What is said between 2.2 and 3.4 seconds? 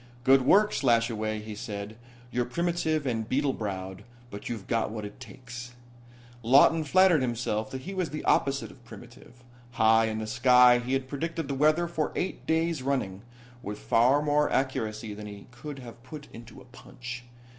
"You're primitive and